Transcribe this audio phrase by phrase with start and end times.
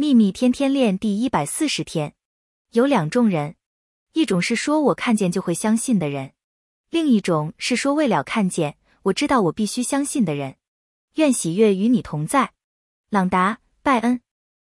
[0.00, 2.14] 秘密天天练第一百四十天，
[2.70, 3.56] 有两种人，
[4.12, 6.34] 一种是说我看见就会相信的人，
[6.88, 10.54] 另一种是说为了看见我知道我必须相信的人。
[11.16, 12.52] 愿喜悦与你同在，
[13.10, 14.20] 朗达·拜恩。